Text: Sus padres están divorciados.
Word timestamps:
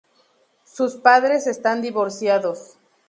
Sus 0.65 0.95
padres 0.95 1.45
están 1.45 1.83
divorciados. 1.83 2.79